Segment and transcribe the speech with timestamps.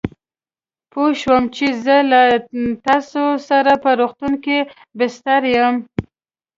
[0.91, 2.23] پوه شوم چې زه لا
[2.85, 4.57] تراوسه په روغتون کې
[4.97, 5.75] بستر یم.